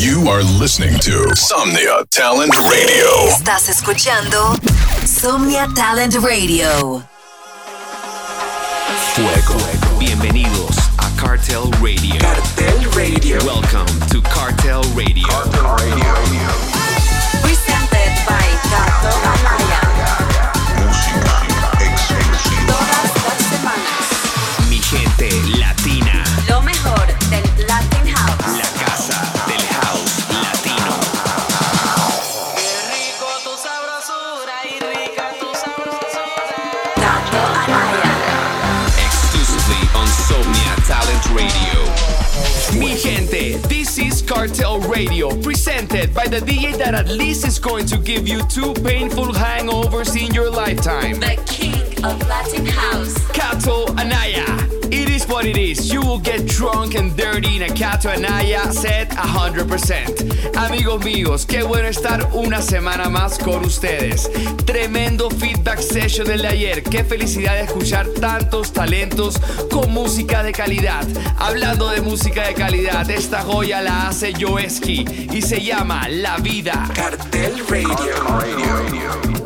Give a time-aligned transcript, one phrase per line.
[0.00, 3.28] You are listening to Somnia Talent Radio.
[3.28, 4.56] Estás escuchando
[5.04, 7.04] Somnia Talent Radio.
[9.12, 9.98] Fuego.
[9.98, 12.18] Bienvenidos a Cartel Radio.
[12.18, 13.44] Cartel Radio.
[13.44, 15.28] Welcome to Cartel Radio.
[15.28, 16.48] Cartel Radio.
[17.42, 19.69] Presented by Tato Amaya.
[45.00, 49.32] Radio, presented by the DJ that at least is going to give you two painful
[49.32, 51.18] hangovers in your lifetime.
[51.18, 53.16] The king of Latin House.
[53.28, 54.19] Kato Anaya.
[55.40, 55.90] What it is.
[55.90, 60.54] You will get drunk and dirty in a Kato Anaya set 100%.
[60.54, 64.30] Amigos míos, qué bueno estar una semana más con ustedes.
[64.66, 66.82] Tremendo feedback session del de ayer.
[66.82, 71.08] Qué felicidad de escuchar tantos talentos con música de calidad.
[71.38, 76.86] Hablando de música de calidad, esta joya la hace Joeski y se llama La Vida.
[76.94, 77.96] Cartel Radio.
[78.28, 79.39] Voy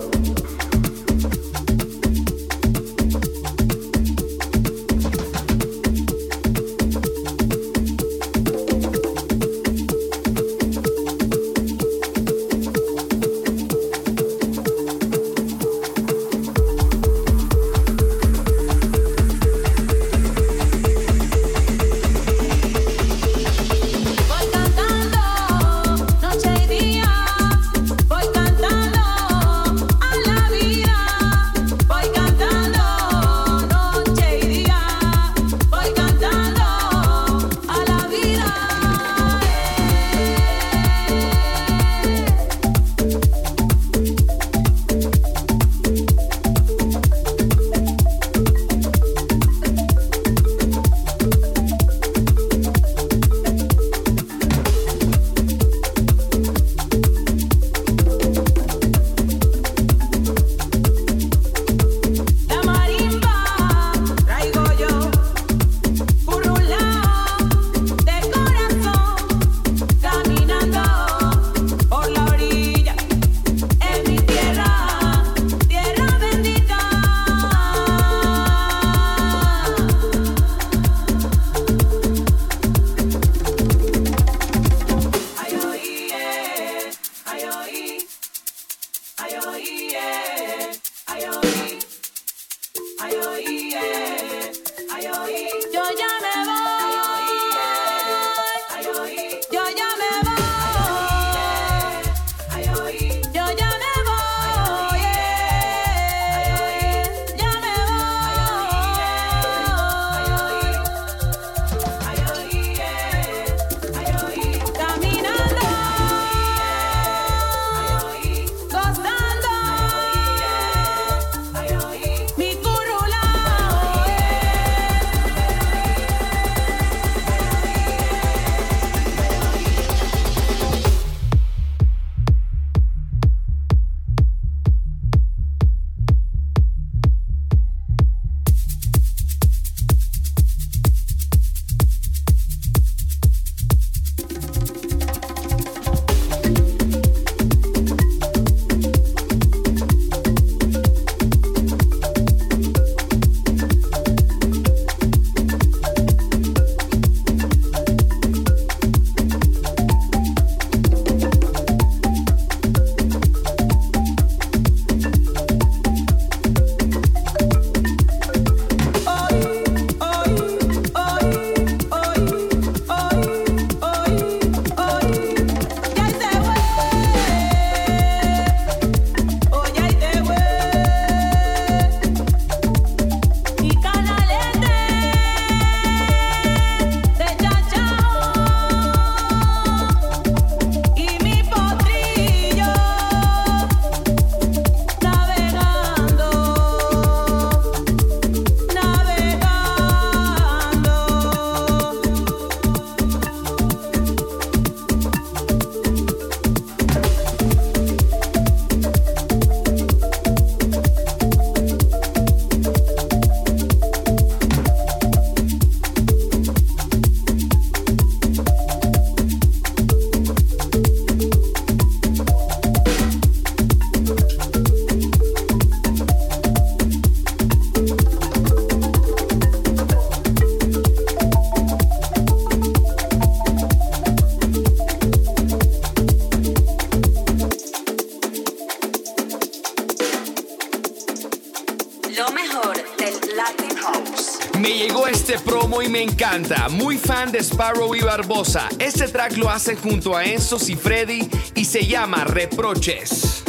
[247.54, 248.68] Sparrow y Barbosa.
[248.80, 253.43] Este track lo hace junto a Enzo y Freddy y se llama Reproches.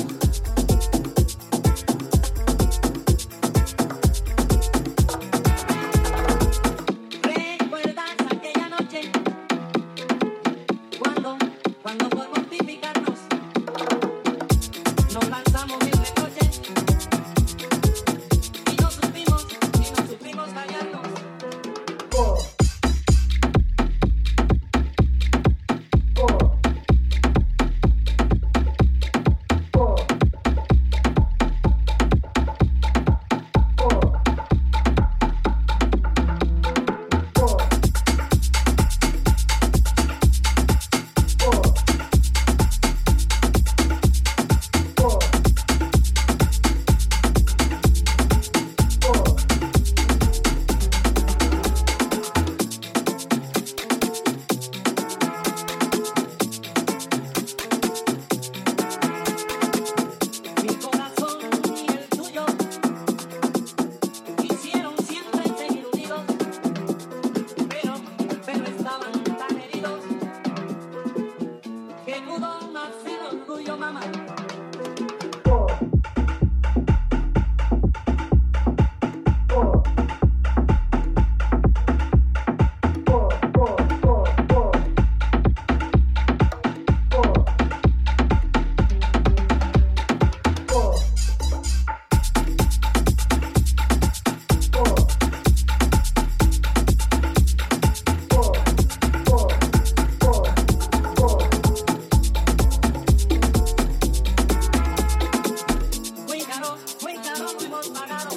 [107.24, 108.30] Caro, muy caro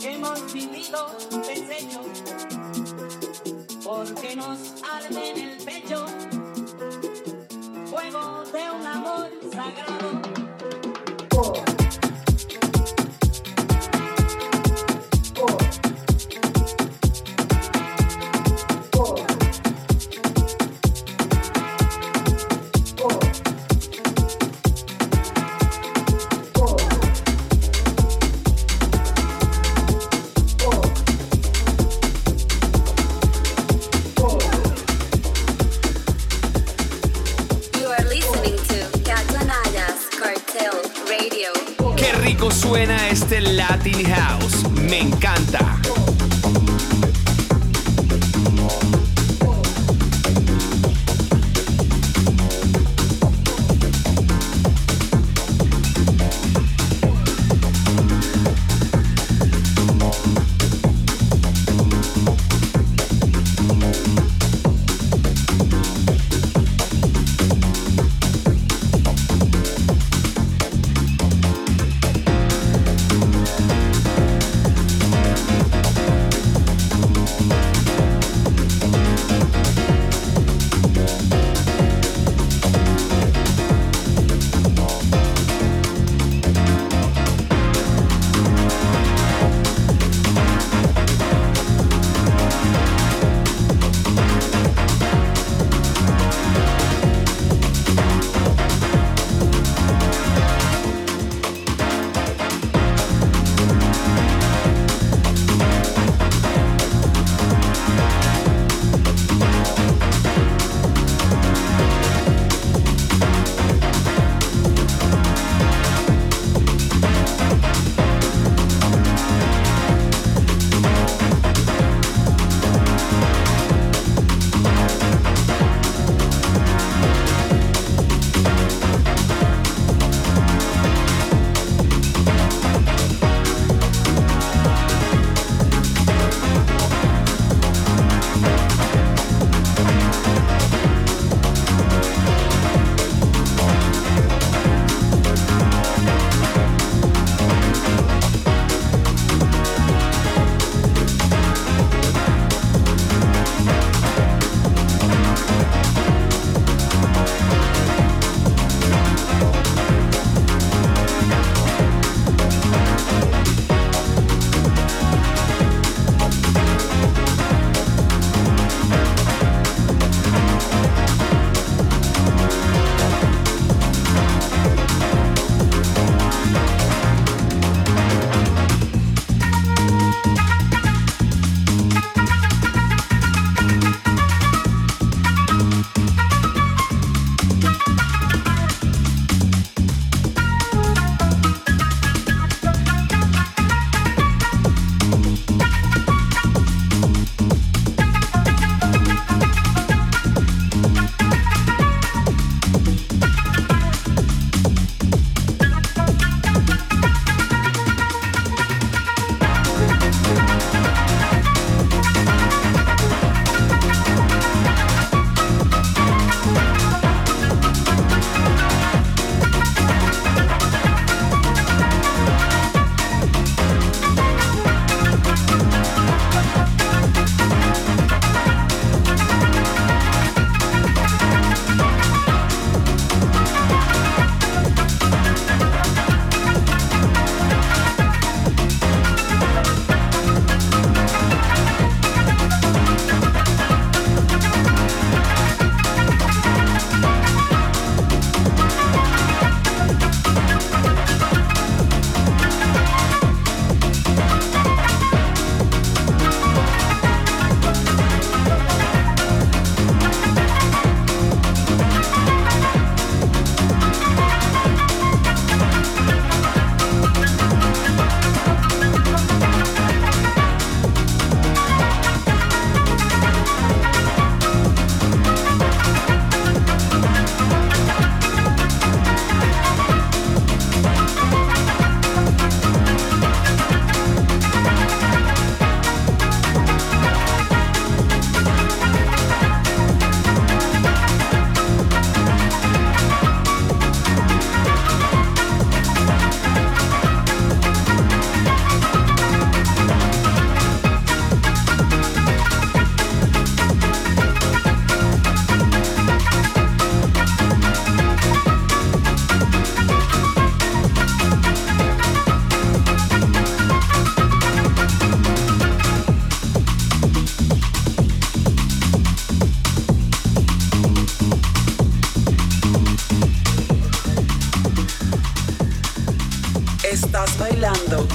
[0.00, 1.16] lo hemos vivido
[1.46, 2.06] desechos
[3.84, 4.58] porque nos
[4.90, 6.06] arde en el pecho
[7.90, 10.50] fuego de un amor sagrado.
[11.42, 11.69] You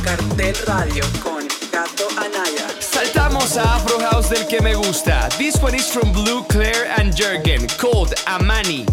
[0.04, 2.68] Cartel Radio con Gato Anaya.
[2.80, 5.30] Saltamos a Afro House del que me gusta.
[5.38, 8.86] This one is from Blue, Claire and Jürgen, called Amani.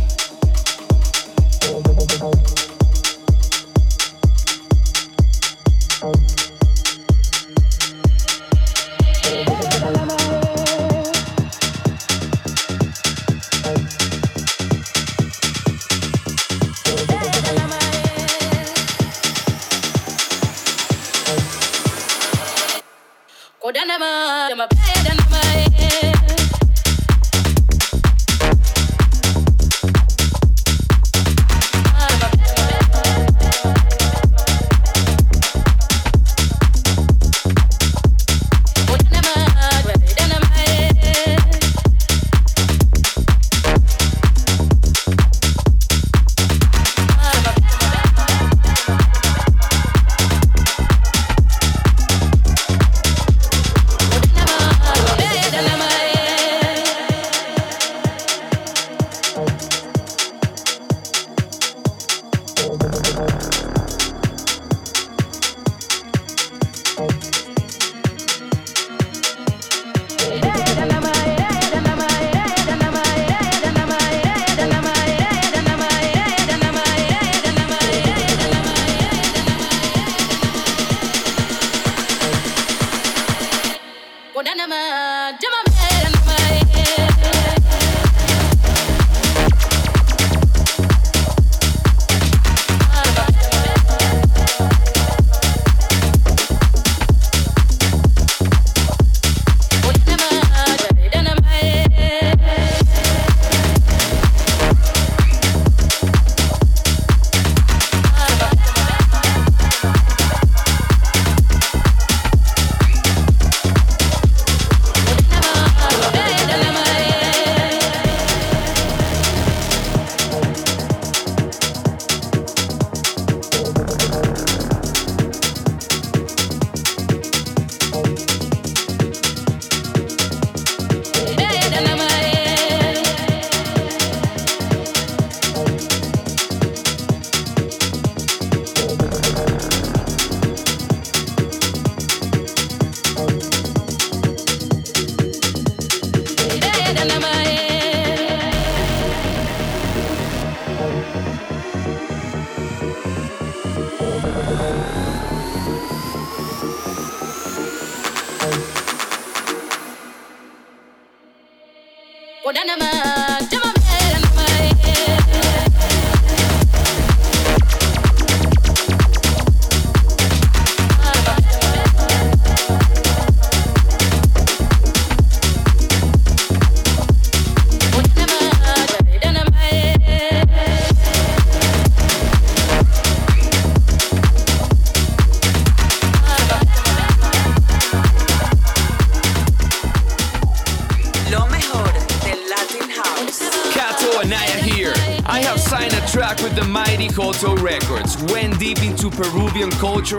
[162.53, 163.22] more than a man.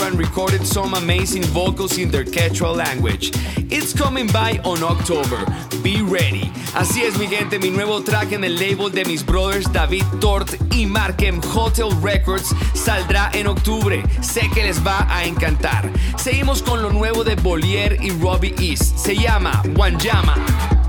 [0.01, 3.31] And recorded some amazing vocals in their Quechua language.
[3.69, 5.45] It's coming by on October.
[5.83, 6.51] Be ready.
[6.73, 10.55] Así es, mi gente, mi nuevo track en el label de mis brothers David Tort
[10.73, 14.03] y Markem Hotel Records saldrá en octubre.
[14.21, 15.91] Sé que les va a encantar.
[16.17, 18.97] Seguimos con lo nuevo de Bolier y Robbie East.
[18.97, 20.35] Se llama Wanjama.
[20.35, 20.82] Thank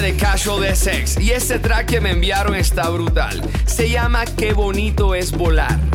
[0.00, 3.42] de Casual de Sex y este track que me enviaron está brutal.
[3.66, 5.89] Se llama Qué bonito es volar.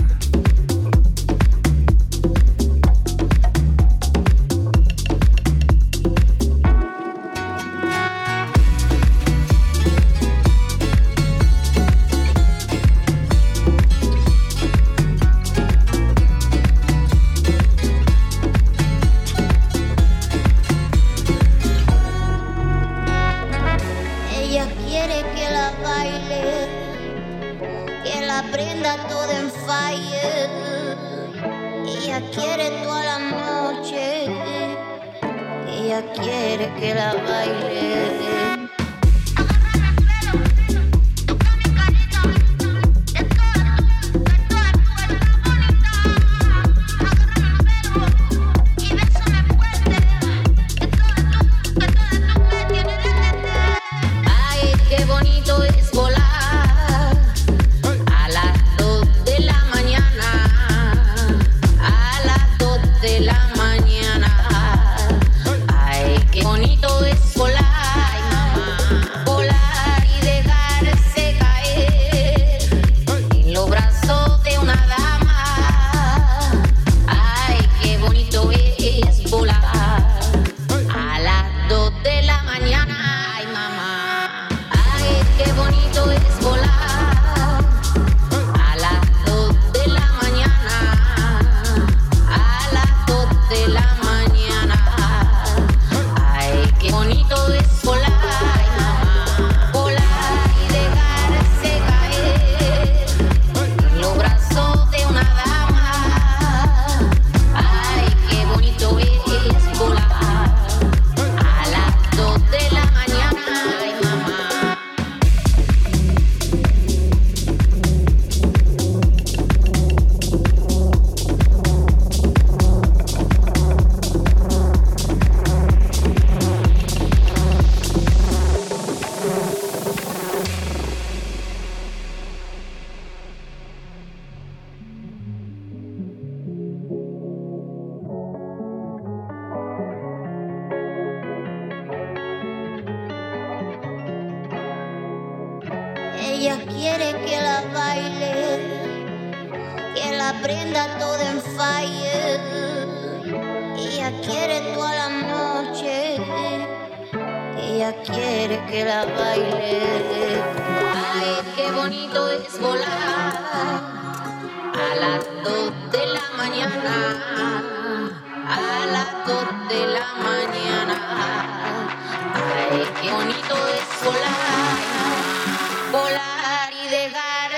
[67.34, 67.55] Con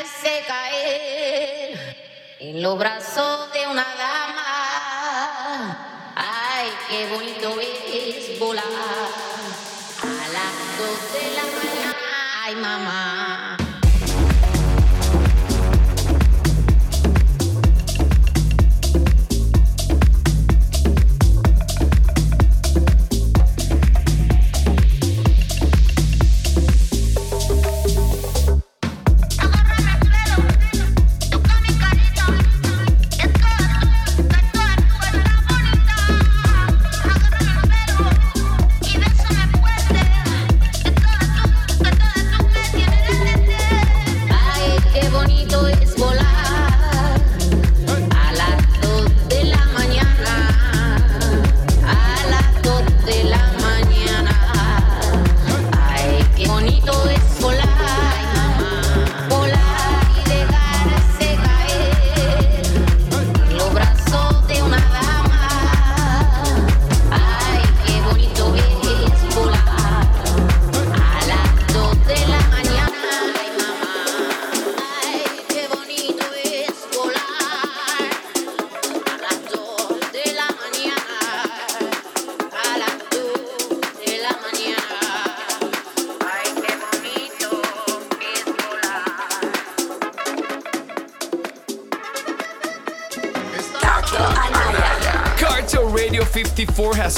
[0.08, 1.98] hice caer
[2.39, 5.78] en los brazos de una dama.
[6.15, 11.96] Ay, qué bonito es volar a las dos de la mañana.
[12.46, 13.66] Ay, mamá.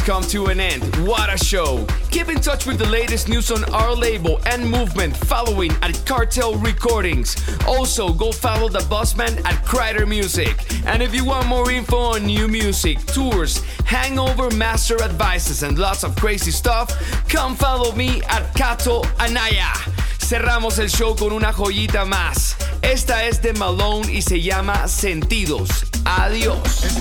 [0.10, 0.84] Come to an end.
[1.06, 1.86] What a show!
[2.10, 6.56] Keep in touch with the latest news on our label and movement following at Cartel
[6.56, 7.36] Recordings.
[7.67, 10.56] Also, go follow the Bossman at Kreider Music.
[10.88, 16.04] And if you want more info on new music, tours, hangover master advices, and lots
[16.04, 16.89] of crazy stuff,
[17.30, 19.72] come follow me at Kato Anaya.
[20.17, 22.56] Cerramos el show con una joyita más.
[22.82, 25.69] Esta es de Malone y se llama Sentidos.
[26.04, 26.98] Adiós.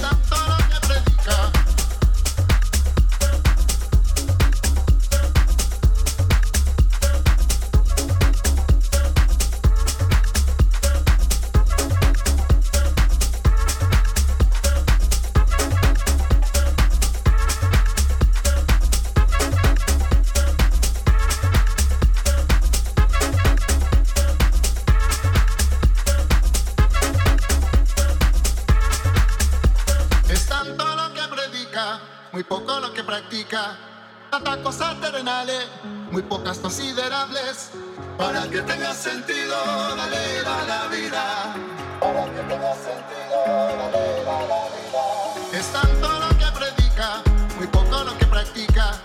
[45.53, 47.23] Es tanto lo que predica,
[47.57, 49.01] muy poco lo que practica.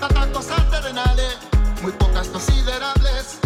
[0.00, 1.38] Tantas cosas terrenales,
[1.82, 3.43] muy pocas considerables.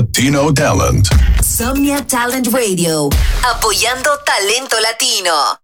[0.00, 1.08] Latino talent.
[1.42, 3.10] Somnia Talent Radio,
[3.42, 5.59] apoyando talento latino.